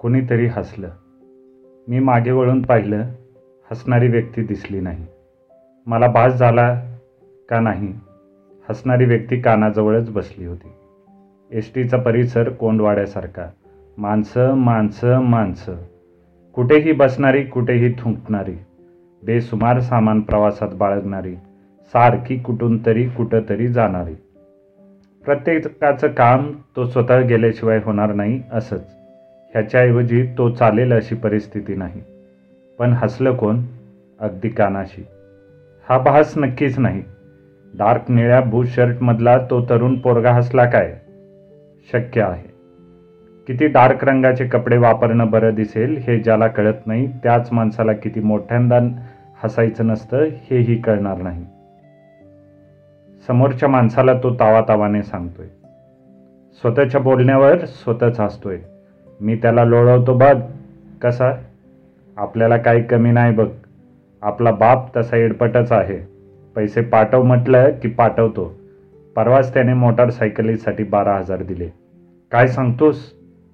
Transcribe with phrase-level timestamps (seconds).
[0.00, 0.88] कुणीतरी हसलं.
[1.88, 3.02] मी मागे वळून पाहिलं
[3.70, 5.06] हसणारी व्यक्ती दिसली नाही.
[5.86, 6.96] मला भास झाला
[7.48, 7.94] का नाही?
[8.70, 10.72] हसणारी व्यक्ती कानाजवळच बसली होती.
[11.50, 13.50] एस टीचा परिसर कोंडवाड्यासारखा.
[13.98, 15.76] माणसं माणसं माणसं.
[16.54, 18.56] कुठेही बसणारी कुठेही थुंकणारी.
[19.26, 21.34] बेसुमार सामान प्रवासात बाळगणारी.
[21.92, 24.14] सारखी कुठून तरी कुठंतरी जाणारी.
[25.24, 28.99] प्रत्येकाचं काम तो स्वतः गेल्याशिवाय होणार नाही असंच.
[29.52, 32.02] ह्याच्याऐवजी तो चालेल अशी परिस्थिती नाही.
[32.78, 33.62] पण हसलं कोण?
[34.20, 35.06] अगदी कानाशी.
[35.88, 37.02] हा भास नक्कीच नाही.
[37.74, 40.98] डार्क निळ्या बूट शर्टमधला तो तरुण पोरगा हसला काय?
[41.92, 42.50] शक्य आहे.
[43.46, 48.80] किती डार्क रंगाचे कपडे वापरणं बरं दिसेल हे ज्याला कळत नाही त्याच माणसाला किती मोठ्यांदा
[49.42, 51.46] हसायचं नसतं हेही कळणार नाही.
[53.26, 55.46] समोरच्या माणसाला तो तावातावाने सांगतोय.
[56.60, 58.58] स्वतःच्या बोलण्यावर स्वतःच हसतोय.
[59.20, 60.40] मी त्याला लोळवतो बघ.
[61.02, 61.32] कसा?
[62.16, 63.48] आपल्याला काही कमी नाही बघ.
[64.22, 65.98] आपला बाप तसा एडपटच आहे.
[66.56, 68.54] पैसे पाठव म्हटलं की पाठवतो.
[69.16, 71.68] परवाच त्याने मोटारसायकलीसाठी बारा हजार दिले.
[72.32, 73.12] काय सांगतोस?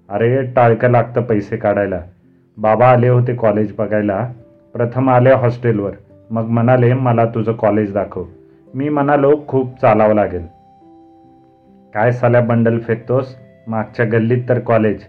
[0.08, 2.00] अरे टाळकं लागतं पैसे काढायला.
[2.58, 4.32] बाबा आले होते कॉलेज बघायला.
[4.72, 5.90] प्रथम आले हॉस्टेलवर.
[6.30, 8.24] मग म्हणाले मला तुझं कॉलेज दाखव.
[8.74, 10.46] मी म्हणालो खूप चालावं लागेल.
[11.94, 13.36] काय साल्या बंडल फेकतोस?
[13.66, 15.00] मागच्या गल्लीत तर कॉलेज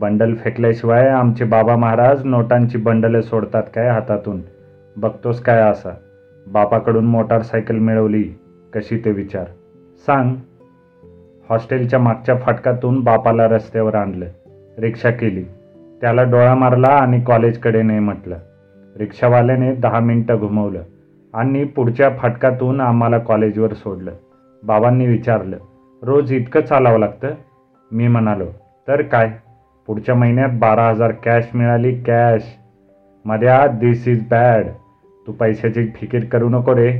[0.00, 4.40] बंडल फेकल्याशिवाय आमचे बाबा महाराज नोटांची बंडले सोडतात काय हातातून?
[4.96, 5.90] बघतोस काय असा
[6.46, 8.22] बापाकडून मोटारसायकल मिळवली
[8.74, 9.44] कशी ते विचार?
[10.06, 10.34] सांग.
[11.50, 14.26] हॉस्टेलच्या मागच्या फाटकातून बापाला रस्त्यावर आणलं.
[14.78, 15.44] रिक्षा केली.
[16.00, 18.36] त्याला डोळा मारला आणि कॉलेजकडे नाही म्हटलं.
[18.96, 20.82] रिक्षावाल्याने दहा मिनटं घुमवलं
[21.34, 24.10] आणि पुढच्या फाटकातून आम्हाला कॉलेजवर सोडलं.
[24.62, 25.56] बाबांनी विचारलं
[26.02, 27.28] रोज इतकं चालावं लागतं?
[27.92, 28.44] मी म्हणालो
[28.88, 29.30] तर काय?
[29.86, 31.94] पुढच्या महिन्यात बारा हजार कॅश मिळाली.
[32.02, 32.42] कॅश
[33.24, 34.66] मध्या दिस इज बॅड
[35.26, 36.92] तू पैशाची फिकीर करू नको रे.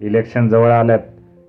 [0.00, 0.98] इलेक्शन जवळ आल्यात.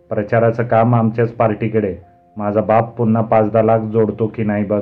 [0.09, 1.95] प्रचाराचं काम आमच्याच पार्टीकडे.
[2.37, 4.81] माझा बाप पुन्हा पाच दहा लाख जोडतो की नाही बघ.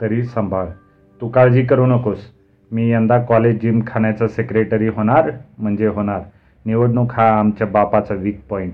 [0.00, 0.66] तरी सांभाळ.
[1.20, 2.18] तू काळजी करू नकोस.
[2.70, 6.20] मी यंदा कॉलेज जिमखान्याचा सेक्रेटरी होणार म्हणजे होणार.
[6.66, 8.72] निवडणूक हा आमच्या बापाचा वीक पॉईंट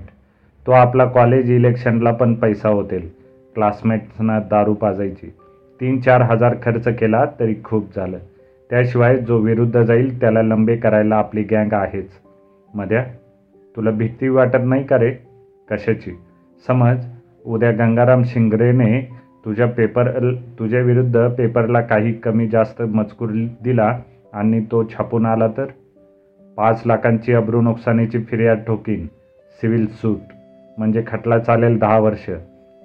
[0.67, 3.24] तो आपला कॉलेज इलेक्शनला पण पैसा होतेल.
[3.55, 5.33] क्लासमेट्सना दारू पाजायची.
[5.81, 8.19] तीन चार हजार खर्च केला तरी खूप झालं.
[8.71, 12.11] त्याशिवाय जो विरुद्ध जाईल त्याला लंबे करायला आपली गँग आहेच.
[12.75, 13.05] मध्या
[13.77, 15.11] तुला भीती वाटत नाही का रे?
[15.71, 16.13] कशाची?
[16.67, 17.05] समज
[17.47, 19.01] उद्या गंगाराम शिंगरेने
[19.45, 23.31] तुझ्या पेपर तुझ्या विरुद्ध पेपरला काही कमी जास्त मजकूर
[23.63, 23.99] दिला
[24.33, 25.67] आणि तो छापून आला तर?
[26.57, 29.07] पाच लाखांची अब्रू नुकसानीची फिर्याद ठोकीन.
[29.61, 30.19] सिव्हिल सूट.
[30.79, 32.31] म्हणजे खटला चालेल दहा वर्ष.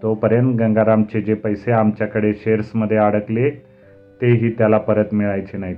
[0.03, 3.49] तोपर्यंत गंगारामचे जे पैसे आमच्याकडे शेअर्समध्ये अडकले
[4.21, 5.75] तेही त्याला परत मिळायचे नाहीत.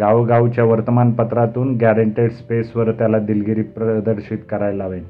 [0.00, 5.04] गावगावच्या वर्तमानपत्रातून गॅरंटेड स्पेसवर त्याला दिलगिरी प्रदर्शित करायला लावेन.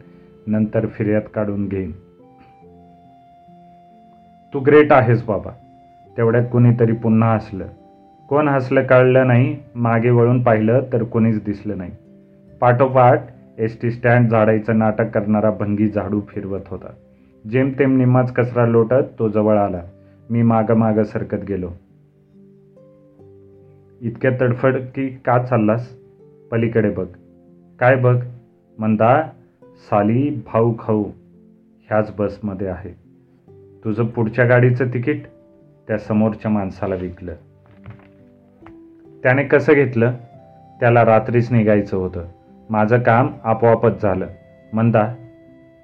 [0.46, 1.92] नंतर फिर्याद काढून घेईन.
[4.54, 5.50] तू ग्रेट आहेस बाबा.
[6.16, 7.66] तेवढ्यात कुणीतरी पुन्हा हसलं.
[8.28, 9.56] कोण हसलं कळलं नाही.
[9.74, 11.90] मागे वळून पाहिलं तर कोणीच दिसलं नाही.
[12.60, 13.22] पाठोपाठ
[13.58, 16.92] एस टी स्टँड झाडायचं नाटक करणारा भंगी झाडू फिरवत होता.
[17.48, 19.82] जेमतेम निम्माच कचरा लोटत तो जवळ आला.
[20.30, 21.70] मी मागं मागं सरकत गेलो.
[24.00, 25.96] इतक्या तडफड की का चाललास?
[26.50, 27.06] पलीकडे बघ.
[27.80, 28.22] काय बघ?
[28.78, 29.22] मंदा
[29.62, 31.04] साली भाऊ खाऊ
[31.90, 32.90] ह्याच बसमध्ये आहे.
[33.84, 35.22] तुझं पुढच्या गाडीचं तिकीट
[35.88, 37.34] त्या समोरच्या माणसाला विकलं.
[39.22, 40.12] त्याने कसं घेतलं?
[40.80, 42.24] त्याला रात्रीच निघायचं होतं.
[42.70, 44.26] माझं काम आपोआपच झालं.
[44.72, 45.14] मंदा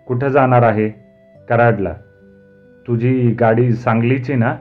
[0.07, 1.06] कुठं जाणार आहे?
[1.49, 1.95] कराडला.
[2.87, 4.57] तुझी गाडी सांगलीची ना?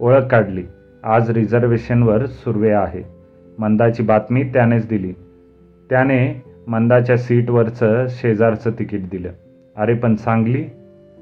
[0.00, 0.62] ओळख काढली.
[1.02, 3.02] आज रिझर्वेशनवर सुर्वे आहे.
[3.58, 5.12] मंदाची बातमी त्यानेच दिली.
[5.90, 9.30] त्याने मंदाच्या सीटवरचं शेजारचं तिकीट दिलं.
[9.76, 10.64] अरे पण सांगली?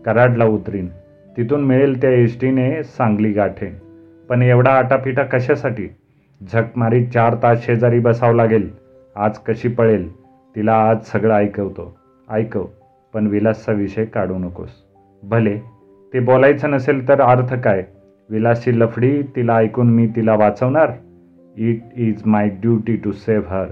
[0.05, 0.87] कराडला उतरीन.
[1.37, 3.75] तिथून मिळेल त्या एस टीने सांगली गाठेन.
[4.29, 5.89] पण एवढा आटापिटा कशासाठी?
[6.53, 8.71] झकमारी चार तास शेजारी बसावं लागेल.
[9.17, 10.21] आज कशी पळेल?
[10.57, 11.97] तिला आज सगळं ऐकवतो.
[12.31, 12.67] ऐकव
[13.15, 14.71] पण विलासचा विषय काढू नकोस.
[15.23, 15.59] भले
[16.13, 17.85] ते बोलायचं नसेल तर अर्थ काय?
[18.31, 20.93] विलासी लफडी तिला ऐकून मी तिला वाचवणार?
[21.57, 23.67] It is my duty to save her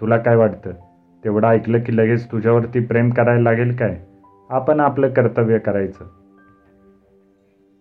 [0.00, 0.70] तुला काय वाटतं?
[1.24, 4.00] तेवढं ऐकलं की लगेच तुझ्यावरती प्रेम करायला लागेल काय?
[4.50, 6.04] आपण आपलं कर्तव्य करायचं.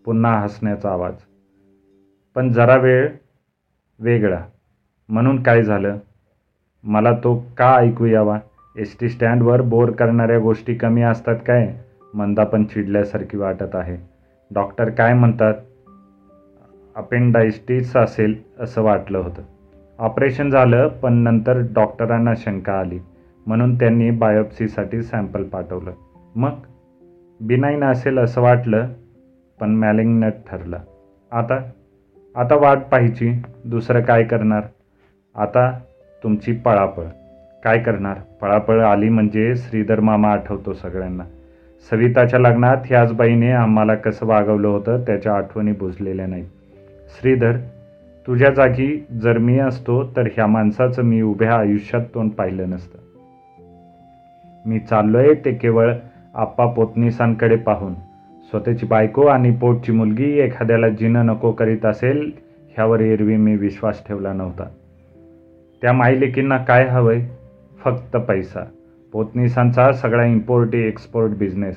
[0.06, 1.14] पुन्हा हसण्याचा आवाज.
[2.36, 3.10] पण जरा वेळ
[4.00, 4.40] वेगळा.
[5.10, 5.98] म्हणून काय झालं?
[6.84, 8.40] मला तो का ऐकू यावा?
[8.78, 11.78] एस टी स्टँडवर बोर करणाऱ्या गोष्टी कमी असतात काय?
[12.14, 13.98] मंदा पण चिडल्यासारखी वाटत आहे.
[14.54, 15.54] डॉक्टर काय म्हणतात?
[16.96, 19.42] अपेंडायस्टिस असेल असं वाटलं होतं.
[20.00, 23.00] ऑपरेशन झालं पण नंतर डॉक्टरांना शंका आली.
[23.46, 25.92] म्हणून त्यांनी बायोप्सीसाठी सॅम्पल पाठवलं.
[26.36, 26.52] मग?
[27.42, 28.88] बिनाईन असेल असं वाटलं
[29.60, 30.78] पण मॅलिंगनट ठरलं.
[31.32, 31.60] आता?
[32.36, 34.64] आता वाट पाहिजे दुसरं काय करणार?
[35.36, 35.80] आता
[36.24, 37.04] तुमची पळापळ.
[37.64, 38.18] काय करणार?
[38.42, 41.24] पळापळ आली म्हणजे श्रीधर मामा आठवतो सगळ्यांना.
[41.92, 46.46] सविताच्या लग्नात ह्याच बाईने आम्हाला कसं वागवलं होतं त्याच्या आठवणी बुजलेल्या नाहीत.
[47.08, 47.58] श्रीधर
[48.28, 52.98] तुझ्या जागी जर मी असतो तर ह्या माणसाचं मी उभ्या आयुष्यात तोंड पाहिलं नसतं.
[54.66, 55.94] मी चाललोय ते केवळ
[56.36, 57.94] आप्पा पोतनीसांकडे पाहून.
[58.50, 62.32] स्वतःची बायको आणि पोटची मुलगी एखाद्याला जिनं नको करीत असेल
[62.74, 64.64] ह्यावर एरवी मी विश्वास ठेवला नव्हता.
[65.82, 67.22] त्या माईलेकींना काय हवंय?
[67.84, 68.66] फक्त पैसा.
[69.12, 71.76] पोतनीसांचा सगळा इम्पोर्ट एक्सपोर्ट बिझनेस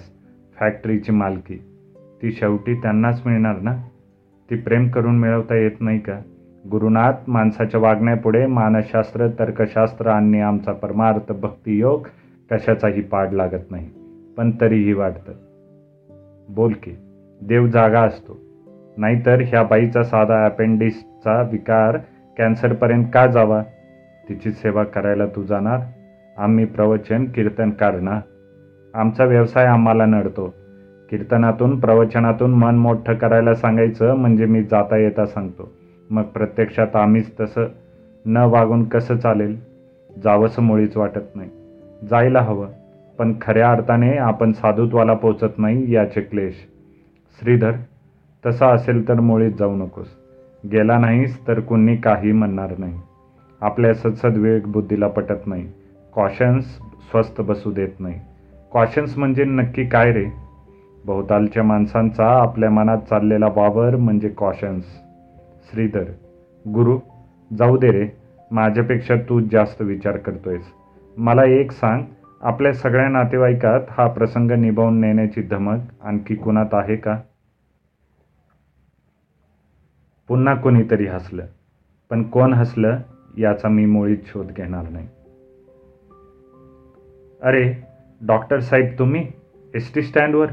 [0.61, 1.57] फॅक्टरीची मालकी.
[2.23, 3.77] ती शेवटी त्यांनाच मिळणार ना?
[4.51, 6.21] ती प्रेम करून मिळवता येत नाही का?
[6.71, 12.07] गुरुनाथ माणसाच्या वागण्यापुढे मानसशास्त्र तर्कशास्त्र आणि आमचा परमार्थ भक्तियोग
[12.51, 13.91] कशाचाही पाड लागत नाही.
[14.37, 15.33] पण तरीही वाटतं
[16.49, 16.93] बोल की
[17.43, 18.41] देव जागा असतो.
[18.97, 21.97] नाहीतर ह्या बाईचा साधा अपेंडिक्सचा विकार
[22.39, 23.63] कॅन्सरपर्यंत का जावा?
[24.29, 25.81] तिची सेवा करायला तू जाणार?
[26.39, 28.21] आम्ही प्रवचन कीर्तन ना
[28.95, 30.55] आमचा व्यवसाय आम्हाला नडतो.
[31.11, 35.73] कीर्तनातून प्रवचनातून मन मोठं करायला सांगायचं म्हणजे मी जाता येता सांगतो.
[36.11, 37.65] मग प्रत्यक्षात आम्हीच तसं
[38.27, 39.57] न वागून कसं चालेल?
[40.25, 41.51] जावंसं मुळीच वाटत नाही.
[42.11, 42.67] जायला हवं
[43.19, 46.55] पण खऱ्या अर्थाने आपण साधुत्वाला पोचत नाही याचे क्लेश.
[47.41, 47.73] श्रीधर
[48.47, 50.07] तसा असेल तर मुळीच जाऊ नकोस.
[50.73, 53.01] गेला नाहीस तर कुणी काही म्हणणार नाही.
[53.61, 55.69] आपल्या सद्सद्विवेक बुद्धीला पटत नाही.
[56.13, 56.65] कॉशन्स
[57.11, 58.21] स्वस्त बसू देत नाही.
[58.73, 60.27] कॉशन्स म्हणजे नक्की काय रे?
[61.05, 64.85] बहुतालच्या माणसांचा आपल्या मनात चाललेला वावर म्हणजे कॉशन्स
[65.71, 66.05] श्रीधर
[66.69, 66.99] गुरु
[67.59, 68.09] जाऊ दे रे.
[68.51, 70.63] माझ्यापेक्षा तू जास्त विचार करतोयस.
[71.17, 72.03] मला एक सांग
[72.41, 77.19] आपल्या सगळ्या नातेवाईकात हा प्रसंग निभावून नेण्याची धमक आणखी कुणात आहे का?
[80.29, 81.47] पुन्हा कोणीतरी हसलं.
[82.11, 82.99] पण कोण हसलं
[83.39, 85.09] याचा मी मुळीच शोध घेणार नाही.
[87.43, 87.63] अरे
[88.21, 89.27] डॉक्टर साहेब तुम्ही
[89.75, 90.47] एस टी स्टँडवर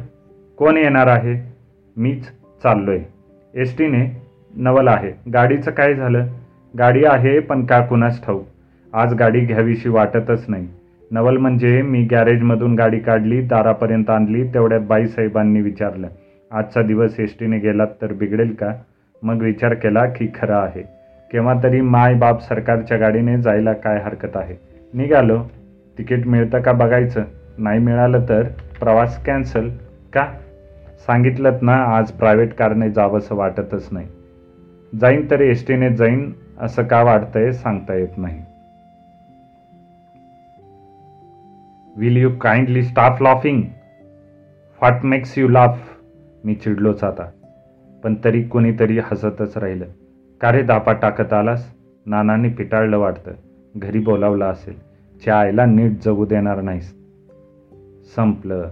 [0.57, 1.35] कोण येणार आहे?
[1.97, 2.23] मीच
[2.63, 4.21] चाललो आहे एस टीने
[4.53, 5.11] नवल आहे.
[5.33, 6.25] गाडीचं काय झालं?
[6.77, 8.41] गाडी आहे पण का कुणास ठाऊ
[8.93, 10.67] आज गाडी घ्यावीशी वाटतच नाही.
[11.11, 16.07] नवल म्हणजे मी गॅरेजमधून गाडी काढली दारापर्यंत आणली तेवढ्यात बाईसाहेबांनी विचारलं
[16.51, 18.73] आजचा दिवस एस टीने गेलात तर बिघडेल का?
[19.23, 20.81] मग विचार केला की खरं आहे.
[21.31, 24.55] केव्हा तरी माय बाप सरकारच्या गाडीने जायला काय हरकत आहे.
[24.93, 25.39] निघालो.
[25.99, 27.23] तिकीट मिळतं का बघायचं?
[27.57, 28.43] नाही मिळालं तर
[28.79, 29.69] प्रवास कॅन्सल
[30.13, 30.33] का?
[31.05, 34.07] सांगितलं ना आज प्रायव्हेट कारने जावंसं वाटतच नाही.
[35.01, 38.41] जाईन तर एस टीने जाईन असं का वाटतंय सांगता येत नाही.
[41.97, 43.61] Will you kindly stop laughing
[44.81, 45.97] what makes you laugh
[46.43, 47.29] मी चिडलोच आता.
[48.03, 49.85] पण तरी कोणीतरी हसतच राहिलं.
[50.41, 51.73] का रे दापा टाकत आलास?
[52.05, 53.31] नानांनी पिटाळलं वाटतं.
[53.75, 54.88] घरी बोलावलं असेल.
[55.23, 56.95] च्या आईला नीट जगू देणार नाहीस.
[58.15, 58.69] संपलं.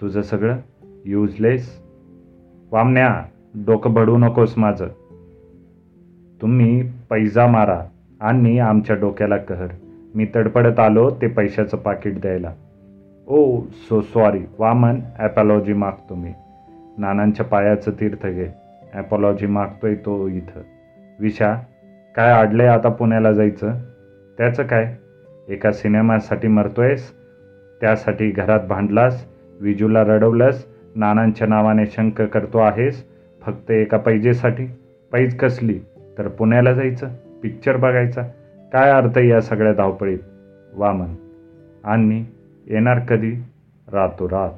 [0.00, 0.56] तुझं सगळं
[1.04, 1.82] युजलेस
[2.70, 3.22] वामण्या
[3.54, 4.86] डोकं बडू नकोस माझं.
[6.42, 7.82] तुम्ही पैजा मारा
[8.20, 9.66] आणि आमच्या डोक्याला कहर.
[10.14, 12.52] मी तडपडत आलो ते पैशाचं पाकिट द्यायला.
[13.26, 16.32] Oh so sorry Vaman apology मागतो मी
[16.98, 18.48] नानांच्या पायाचं तीर्थ घे.
[18.92, 20.60] ॲपॉलॉजी मागतोय तो इथं.
[21.20, 21.54] विशा
[22.16, 23.72] काय आडलंय आता पुण्याला जायचं?
[24.38, 24.96] त्याचं काय?
[25.48, 27.12] एका सिनेमासाठी मरतोयस
[27.80, 29.26] त्यासाठी घरात भांडलास
[29.60, 33.04] विजूला रडवलंस नानांच्या नावाने शंक करतो आहेस
[33.42, 34.66] फक्त एका पैजेसाठी.
[35.12, 35.78] पैज कसली?
[36.18, 37.08] तर पुण्याला जायचं
[37.42, 38.22] पिक्चर बघायचा.
[38.72, 40.18] काय अर्थ या सगळ्या धावपळीत?
[40.72, 41.14] वामन
[41.84, 42.24] आणि
[42.66, 43.32] येणार कधी?
[43.92, 44.50] रातोरात.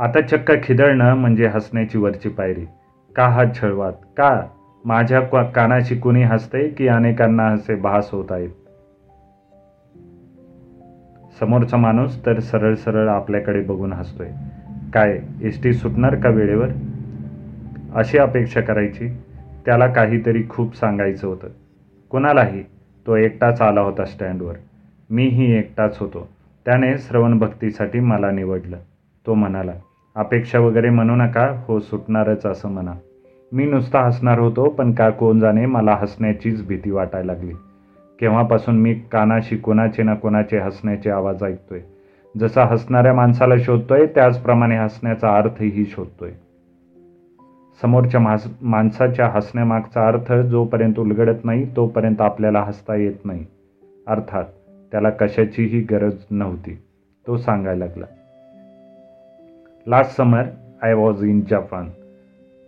[0.00, 2.64] आता चक्क खिदळणं म्हणजे हसण्याची वरची पायरी.
[3.16, 3.92] का हा छळवात?
[3.92, 4.42] का?
[4.84, 8.48] माझ्या कानाशी कुणी हसते की अनेकांना असे भास होत आहेत?
[11.40, 14.28] समोरचा माणूस तर सरळ सरळ आपल्याकडे बघून हसतोय.
[14.92, 16.68] काय एस टी सुटणार का वेळेवर?
[17.94, 19.08] अशी अपेक्षा करायची.
[19.66, 21.48] त्याला काहीतरी खूप सांगायचं होतं.
[22.10, 22.62] कुणालाही
[23.06, 24.54] तो एकटाच आला होता स्टँडवर.
[25.10, 26.28] मीही एकटाच होतो.
[26.64, 28.76] त्याने श्रवणभक्तीसाठी मला निवडलं.
[29.26, 29.72] तो म्हणाला
[30.14, 32.92] अपेक्षा वगैरे म्हणू नका हो सुटणारच असं म्हणा.
[33.52, 37.52] मी नुसता हसणार होतो पण का कोण जाणे मला हसण्याचीच भीती वाटायला लागली.
[38.20, 41.80] केव्हापासून मी कानाशी कोणाचे ना कोणाचे हसण्याचे आवाज ऐकतोय.
[42.38, 46.30] जसा हसणाऱ्या माणसाला शोधतोय त्याचप्रमाणे हसण्याचा अर्थही शोधतोय.
[47.82, 53.46] समोरच्या मास माणसाच्या हसण्यामागचा अर्थ जोपर्यंत उलगडत नाही तोपर्यंत आपल्याला हसता येत नाही.
[54.06, 54.44] अर्थात
[54.92, 56.78] त्याला कशाचीही गरज नव्हती.
[57.26, 58.06] तो सांगायला लागला
[59.86, 60.42] last summer
[60.82, 61.88] I was in Japan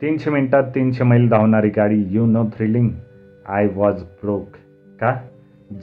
[0.00, 2.88] तीनशे मिनटात तीनशे मैल धावणारी गाडी you know thrilling
[3.48, 4.56] I was broke
[5.00, 5.14] का?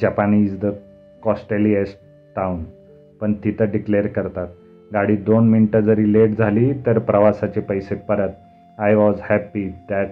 [0.02, 0.72] Japan is the
[1.24, 1.98] costliest
[2.36, 2.64] town
[3.22, 4.48] पण तिथं डिक्लेअर करतात.
[4.94, 8.30] गाडी दोन मिनटं जरी लेट झाली तर प्रवासाचे पैसे परत.
[8.80, 10.08] I was happy that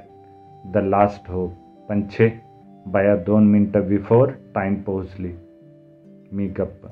[0.74, 1.48] the last हो
[1.89, 2.32] पण छे
[2.88, 5.32] बाया दोन मिनटं बिफोर टाईम पोहोचली.
[6.34, 6.88] मी गप्प.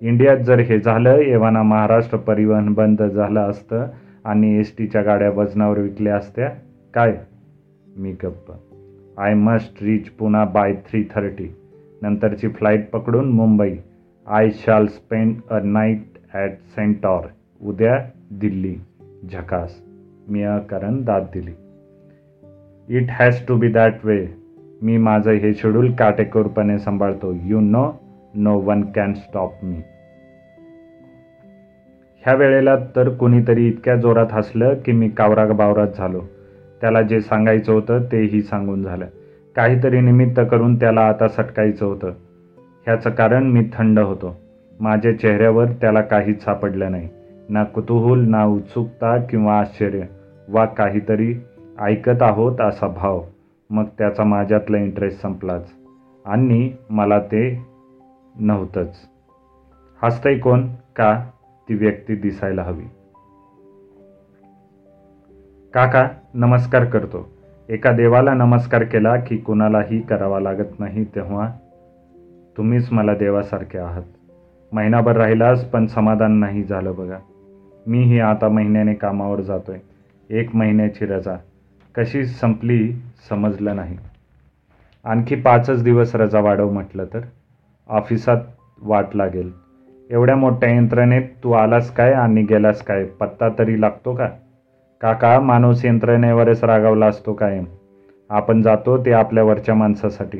[0.00, 3.86] इंडियात जर हे झालं एव्हाना महाराष्ट्र परिवहन बंद झालं असतं
[4.24, 6.48] आणि एस टीच्या गाड्या वजनावर विकल्या असत्या.
[6.94, 7.16] काय?
[7.96, 8.52] मी गप्प.
[9.18, 11.54] आय मस्ट रीच पुन्हा बाय थ्री थर्टी
[12.02, 13.76] नंतरची फ्लाईट पकडून Mumbai.
[14.26, 16.02] I shall spend a night
[16.34, 17.26] at Centaur
[17.62, 18.76] उद्या दिल्ली.
[19.32, 19.80] झकास.
[20.28, 21.52] मी कारण दाद दिली.
[22.88, 24.26] It has to be that way
[24.82, 27.34] मी माझं हे शेड्यूल काटेकोरपणे सांभाळतो.
[27.42, 27.92] You know
[28.34, 29.76] no one can stop me
[32.24, 36.22] ह्या वेळेला तर कोणीतरी इतक्या जोरात हसलं की मी कावरा बावरात झालो.
[36.80, 39.06] त्याला जे सांगायचं होतं तेही सांगून झालं.
[39.56, 42.08] काहीतरी निमित्त करून त्याला आता सटकायचं होतं.
[42.86, 44.40] ह्याचं कारण मी थंड होतो.
[44.80, 47.08] माझ्या चेहऱ्यावर त्याला काहीच सापडलं नाही.
[47.48, 50.00] ना कुतूहल ना उत्सुकता किंवा आश्चर्य.
[50.48, 51.34] वा काहीतरी
[51.80, 53.22] ऐकत आहोत असा भाव.
[53.70, 55.72] मग त्याचा माझ्यातला इंटरेस्ट संपलाच.
[56.26, 57.66] आणि मला ते
[58.40, 58.94] नव्हतंच.
[60.02, 60.68] हसतंय कोण?
[60.96, 61.24] का?
[61.68, 62.84] ती व्यक्ती दिसायला हवी.
[65.74, 67.32] काका नमस्कार करतो.
[67.68, 71.52] एका देवाला नमस्कार केला की कुणालाही करावा लागत नाही तेव्हा
[72.56, 74.02] तुम्हीच मला देवासारखे आहात.
[74.72, 77.18] महिनाभर राहिलास पण समाधान नाही झालं बघा.
[77.86, 79.78] मीही आता महिन्याने कामावर जातोय.
[80.30, 81.36] एक महिन्याची रजा.
[81.94, 82.92] कशी संपली
[83.28, 83.98] समजलं नाही.
[85.04, 87.20] आणखी पाचच दिवस रजा वाढव म्हटलं तर.
[87.88, 88.36] ऑफिसात
[88.82, 89.61] वाट लागेल.
[90.10, 93.04] एवढ्या मोठ्या यंत्रणेत तू आलास काय आणि गेलास काय?
[93.04, 94.28] पत्ता तरी लागतो का?
[95.00, 97.64] काका माणूस यंत्रणेवरच रागावला असतो कायम.
[98.30, 100.38] आपण जातो ते आपल्या वरच्या माणसासाठी.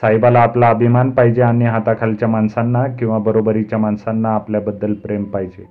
[0.00, 5.66] साहेबाला आपला अभिमान पाहिजे आणि हाताखालच्या माणसांना किंवा बरोबरीच्या माणसांना आपल्याबद्दल प्रेम पाहिजे.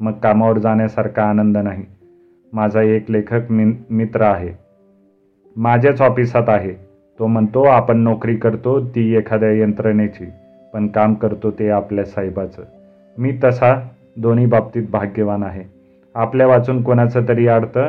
[0.00, 1.84] मग कामावर जाण्यासारखा आनंद नाही.
[2.52, 4.50] माझा एक लेखक मि मित्र आहे.
[5.56, 6.72] माझ्याच ऑफिसात आहे.
[7.18, 10.28] तो म्हणतो आपण नोकरी करतो ती एखाद्या यंत्रणेची
[10.74, 12.62] पण काम करतो ते आपल्या साहेबाचं.
[13.18, 15.64] मी तसा दोन्ही बाबतीत भाग्यवान आहे.
[16.14, 17.80] आपल्या वाचून कोणाचं तरी अडतं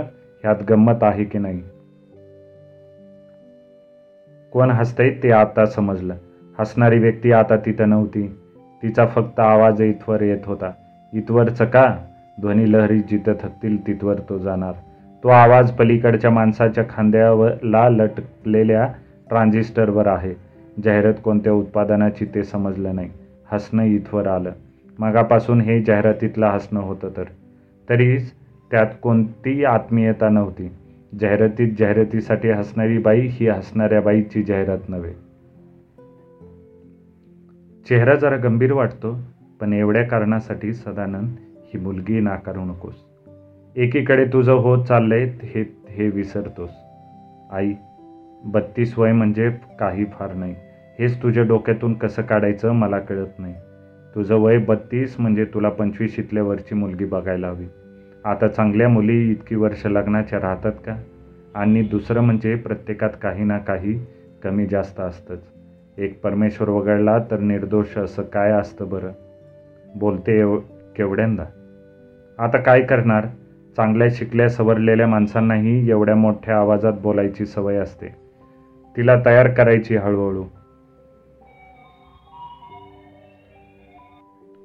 [0.43, 1.61] ह्यात गंमत आहे की नाही?
[4.51, 6.15] कोण हसतंय ते आता समजलं.
[6.59, 8.39] हसणारी व्यक्ती आता तिथं नव्हती.
[8.83, 10.71] तिचा फक्त आवाज इथवर येत होता.
[11.13, 11.97] इथवरचं का?
[12.41, 14.73] ध्वनी लहरी जिथं थकतील तिथवर तो जाणार.
[15.23, 18.93] तो आवाज पलीकडच्या माणसाच्या खांद्यावरला लटकलेल्या
[19.29, 20.33] ट्रान्झिस्टरवर आहे.
[20.83, 23.09] जाहिरात कोणत्या उत्पादनाची ते समजलं नाही.
[23.51, 24.51] हसणं इथवर आलं.
[24.99, 27.23] मगापासून हे जाहिरातीतलं हसणं होतं तर.
[27.89, 28.31] तरीच
[28.71, 30.71] त्यात कोणतीही आत्मीयता नव्हती.
[31.19, 35.13] जाहिरातीत जाहिरातीसाठी हसणारी बाई ही हसणाऱ्या बाईची जाहिरात नव्हे.
[37.89, 39.19] चेहरा जरा गंभीर वाटतो
[39.61, 42.95] पण एवढ्या कारणासाठी सदानंद ही मुलगी नाकारू नकोस.
[43.75, 46.69] एकीकडे तुझं होत चाललंय हे हे विसरतोस.
[47.51, 47.73] आई
[48.43, 50.55] बत्तीस वय म्हणजे काही फार नाही.
[50.99, 53.55] हेच तुझ्या डोक्यातून कसं काढायचं मला कळत नाही.
[54.15, 57.65] तुझं वय बत्तीस म्हणजे तुला पंचवीस वरची मुलगी बघायला हवी.
[58.25, 61.03] आता चांगल्या मुली इतकी वर्ष लग्नाच्या राहतात का?
[61.55, 64.05] आणि दुसरं म्हणजे प्रत्येकात काही ना काही
[64.43, 65.39] कमी जास्त असतंच.
[65.97, 69.11] एक परमेश्वर वगळला तर निर्दोष असं काय असतं बरं?
[69.95, 70.59] बोलते एव
[70.95, 71.43] केवढ्यांदा.
[72.37, 73.27] आता काय करणार?
[73.75, 78.07] चांगल्या शिकल्या सवरलेल्या माणसांनाही एवढ्या मोठ्या आवाजात बोलायची सवय असते.
[78.97, 80.43] तिला तयार करायची हळूहळू.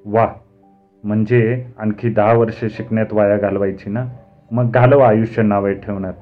[0.05, 0.27] वा.
[1.03, 4.05] म्हणजे आणखी दहा वर्ष शिकण्यात वाया घालवायची ना?
[4.51, 6.13] मग घालव आयुष्य नावे ठेवण्यात.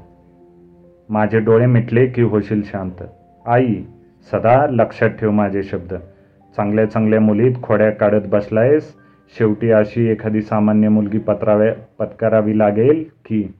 [1.09, 3.03] माझे डोळे मिटले की होशील शांत.
[3.45, 3.83] आई
[4.31, 5.93] सदा लक्षात ठेव माझे शब्द.
[6.55, 8.93] चांगल्या चांगल्या मुलीत खोड्या काढत बसलायस?
[9.37, 13.53] शेवटी अशी एखादी सामान्य मुलगी पत्राव्या पत्करावी लागेल की?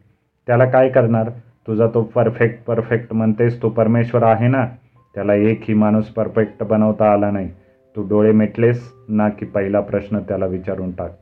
[0.48, 1.30] त्याला काय करणार?
[1.68, 4.68] तुझा तो परफेक्ट परफेक्ट म्हणतेस तो परमेश्वर आहे ना?
[5.16, 7.50] त्याला एकही माणूस परफेक्ट बनवता आला नाही.
[7.96, 11.18] तू डोळे मिटलेस ना की पहिला प्रश्न त्याला विचारून टाक.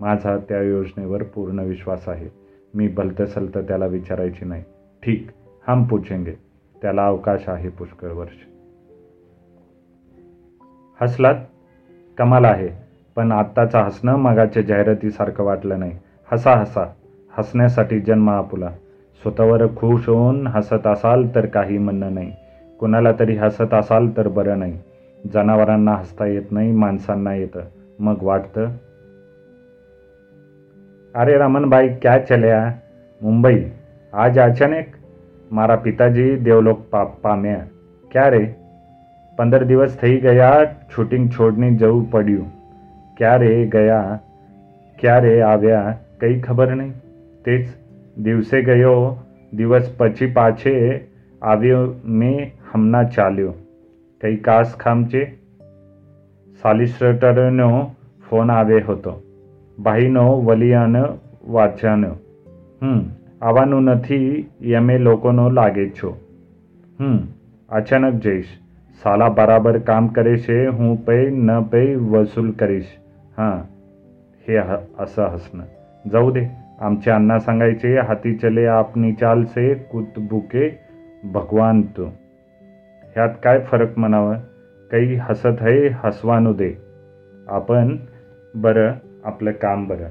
[0.00, 2.28] माझा त्या योजनेवर पूर्ण विश्वास आहे.
[2.74, 4.62] मी भलतं सलतं त्याला विचारायची नाही.
[5.02, 5.30] ठीक
[5.68, 6.32] हम पूछेंगे.
[6.82, 8.46] त्याला अवकाश आहे पुष्कळ वर्ष.
[11.02, 11.34] हसलात?
[12.18, 12.68] कमाल आहे.
[13.16, 15.92] पण आत्ताचं हसणं मगाच्या जाहिरातीसारखं वाटलं नाही.
[16.32, 16.92] हसा हसा.
[17.38, 18.70] हसण्यासाठी जन्म आपुला.
[19.22, 22.32] स्वतःवर खुश होऊन हसत असाल तर काही म्हणणं नाही.
[22.80, 24.78] कुणाला तरी हसत असाल तर बरं नाही.
[25.23, 27.67] जनावरांना हसता येत नाही माणसांना येतं
[27.99, 28.69] मग वाटतं
[31.15, 32.59] अरे रमन भाई क्या चल्या
[33.21, 33.63] मुंबई
[34.13, 34.95] आज अचानक
[35.51, 37.65] મારા પિતાજી દેવલોક પા પામ્યા
[38.11, 38.41] ક્યારે
[39.37, 42.47] પંદર દિવસ થઈ ગયા શૂટિંગ છોડની જવું પડ્યું
[43.17, 44.19] ક્યારે ગયા
[44.97, 46.93] ક્યારે આવ્યા કંઈ ખબર નહીં
[47.45, 47.67] તે જ
[48.23, 48.95] દિવસે ગયો
[49.53, 50.75] દિવસ પછી પાછે
[51.41, 51.83] આવ્યો
[52.17, 52.39] મેં
[52.73, 53.53] હમણાં ચાલ્યો
[54.21, 55.23] કંઈ કાસ ખામચે
[56.63, 57.69] સાલિસ્ટરનો
[58.29, 59.13] ફોન આવ્યો હતો
[59.77, 60.97] ભાઈનો વલિયાન
[61.47, 62.11] વાંચવાનો
[62.81, 62.99] હમ
[63.41, 66.17] આવવાનું નથી એમે લોકોનો લાગે છો
[66.99, 67.17] હમ
[67.69, 68.53] અચાનક જઈશ
[69.03, 72.91] સાલા બરાબર કામ કરે છે હું પै ન પै वसूल करीश
[73.37, 73.55] हां
[74.47, 75.65] हे ह असं हसणं
[76.11, 76.47] जाऊ दे
[76.79, 80.69] आमचे अण्णा सांगायचे हाती चले आपनी चाल से कुतबुके
[81.33, 82.05] भगवान तू
[83.16, 84.34] ह्यात काय फरक म्हणावं?
[84.90, 86.74] काही हसत आहे हसवानू दे.
[87.48, 87.96] आपण
[88.54, 88.92] बरं
[89.24, 90.08] आपलं काम बरं.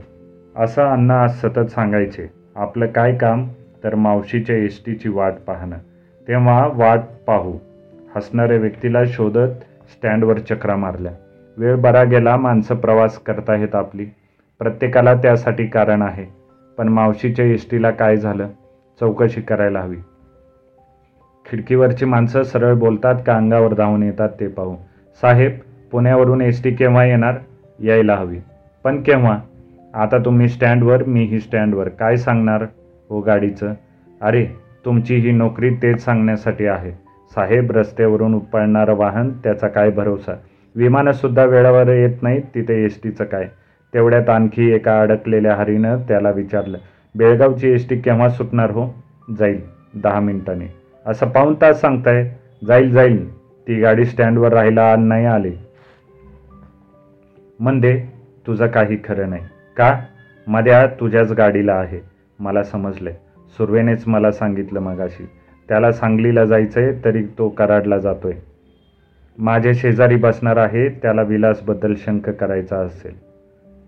[0.63, 2.27] असं अण्णा आज सतत सांगायचे.
[2.55, 3.47] आपलं काय काम?
[3.83, 5.75] तर मावशीच्या एस टीची वाट पाहणं.
[6.27, 7.57] तेव्हा वाट पाहू.
[8.15, 9.49] हसणाऱ्या व्यक्तीला शोधत
[9.91, 11.11] स्टँडवर चक्रा मारल्या.
[11.57, 14.05] वेळ बरा गेला माणसं प्रवास करताहेत आपली.
[14.59, 16.25] प्रत्येकाला त्यासाठी कारण आहे.
[16.77, 18.47] पण मावशीच्या एस टीला काय झालं?
[18.99, 19.97] चौकशी करायला हवी.
[21.49, 24.75] खिडकीवरची माणसं सरळ बोलतात का अंगावर धावून येतात ते पाहू.
[25.21, 25.51] साहेब
[25.91, 27.35] पुण्यावरून एस टी केव्हा येणार?
[27.79, 28.39] यायला हवी.
[28.83, 29.39] पण केव्हा?
[29.93, 31.89] आता तुम्ही स्टँडवर मीही स्टँडवर.
[31.89, 32.63] काय सांगणार
[33.09, 33.73] हो गाडीचं?
[34.21, 34.45] अरे
[34.85, 36.91] तुमची ही नोकरी तेच सांगण्यासाठी आहे.
[37.35, 40.33] साहेब रस्त्यावरून उपळणारं वाहन त्याचा काय भरोसा?
[40.75, 43.47] विमानंसुद्धा वेळेवर येत नाहीत तिथे एस टीचं काय?
[43.93, 46.77] तेवढ्यात आणखी एका अडकलेल्या हरीनं त्याला विचारलं
[47.15, 48.87] बेळगावची एस टी केव्हा सुटणार हो?
[49.39, 49.61] जाईल
[50.03, 50.65] दहा मिनिटांनी.
[51.09, 52.31] असं पाऊन तास सांगताय
[52.67, 53.33] जाईल जाईल.
[53.37, 55.51] ती गाडी स्टँडवर राहायला नाही आली.
[57.59, 58.07] म्हणजे
[58.47, 59.43] तुझं काही खरं नाही.
[59.77, 59.99] का?
[60.47, 61.99] मध्या तुझ्याच गाडीला आहे.
[62.39, 63.11] मला समजले
[63.57, 65.29] सुर्वेनेच मला सांगितलं मगाशी.
[65.69, 68.33] त्याला सांगलीला जायचंय तरी तो कराडला जातोय.
[69.37, 73.19] माझे शेजारी बसणार आहे त्याला विलासबद्दल शंक करायचा असेल.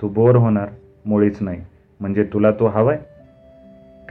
[0.01, 0.67] तू बोर होणार
[1.05, 1.61] मुळीच नाही.
[1.99, 2.99] म्हणजे तुला तो हवाय?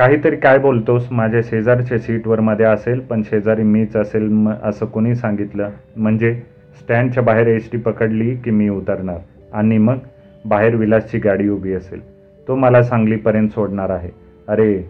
[0.00, 1.08] काहीतरी काय बोलतोस?
[1.10, 5.70] माझ्या शेजारच्या सीटवर मध्ये असेल पण शेजारी मीच असेल म असं कोणी सांगितलं?
[5.96, 6.42] म्हणजे
[6.80, 9.18] स्टँडच्या बाहेर एस टी पकडली की मी उतरणार?
[9.52, 9.96] आणि मग
[10.44, 12.00] बाहेर विलासची गाडी उभी असेल.
[12.48, 14.10] तो मला सांगलीपर्यंत सोडणार आहे.
[14.48, 14.84] अरे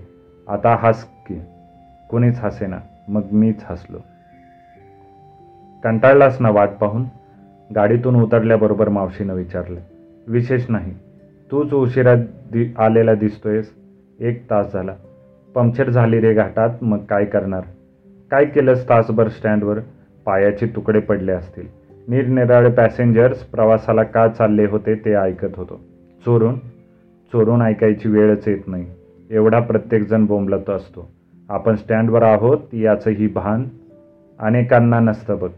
[0.48, 1.40] आता हस की?
[2.10, 2.78] कोणीच हसेना.
[3.08, 3.98] मग मीच हसलो.
[5.84, 7.04] कंटाळलास ना वाट पाहून?
[7.74, 9.80] गाडीतून उतरल्याबरोबर मावशीनं विचारलं.
[10.26, 10.92] विशेष नाही.
[11.50, 12.14] तूच उशिरा
[12.52, 13.79] दि आलेला दिसतोयस?
[14.20, 14.94] एक तास झाला.
[15.54, 17.60] पंक्चर झाली रे घाटात मग काय करणार?
[18.30, 19.78] काय केलंस तासभर स्टँडवर?
[20.26, 21.66] पायाचे तुकडे पडले असतील.
[22.08, 25.80] निरनिराळे पॅसेंजर्स प्रवासाला का चालले होते ते ऐकत होतो.
[26.24, 26.58] चोरून?
[27.32, 28.86] चोरून ऐकायची वेळच येत नाही.
[29.30, 31.10] एवढा प्रत्येकजण बोंबलत असतो.
[31.48, 33.64] आपण स्टँडवर आहोत याचंही भान
[34.38, 35.50] अनेकांना नसतं बघ.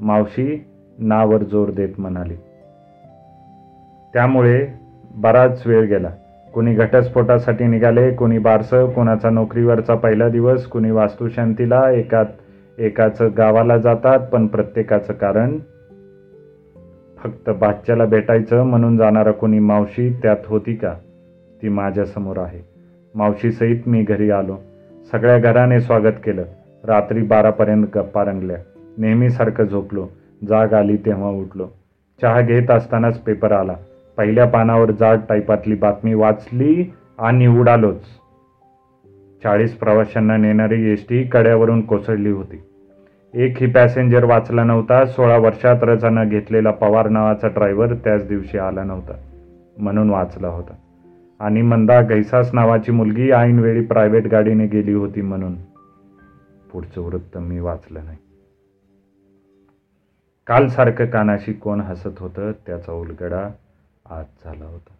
[0.00, 0.64] मावशी
[0.98, 2.34] नावर जोर देत म्हणाली.
[4.12, 4.66] त्यामुळे
[5.14, 6.10] बराच वेळ गेला.
[6.54, 12.24] कोणी घटस्फोटासाठी निघाले कोणी बारसं कोणाचा नोकरीवरचा पहिला दिवस कोणी वास्तुशांतीला एकात
[12.78, 15.58] एकाचं गावाला जातात पण प्रत्येकाचं कारण?
[17.22, 20.94] फक्त बादच्याला भेटायचं म्हणून जाणारा कोणी मावशी त्यात होती का?
[21.62, 22.60] ती माझ्यासमोर आहे.
[23.14, 24.56] मावशीसहित मी घरी आलो.
[25.12, 26.42] सगळ्या घराने स्वागत केलं.
[26.84, 28.56] रात्री बारापर्यंत गप्पा रंगल्या.
[28.98, 30.06] नेहमीसारखं झोपलो.
[30.48, 31.68] जाग आली तेव्हा उठलो.
[32.22, 33.74] चहा घेत असतानाच पेपर आला.
[34.20, 38.00] पहिल्या पानावर जाड टाईपातली बातमी वाचली आणि उडालोच.
[39.42, 42.62] चाळीस प्रवाशांना नेणारी एस टी कड्यावरून कोसळली होती.
[43.34, 49.12] एकही पॅसेंजर वाचला नव्हता सोळा वर्षात रजानं घेतलेला पवार नावाचा ड्रायव्हर त्याच दिवशी आला नव्हता
[49.78, 50.74] म्हणून वाचला होता.
[51.40, 55.54] आणि मंदा गैसास नावाची मुलगी ऐनवेळी प्रायव्हेट गाडीने गेली होती म्हणून.
[56.72, 58.18] पुढचं वृत्त मी वाचलं नाही.
[60.46, 63.50] कालसारखं कानाशी कोण हसत होतं त्याचा उलगडा
[64.10, 64.94] आज झाला होता.